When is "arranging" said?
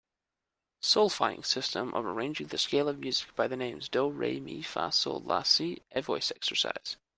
2.07-2.47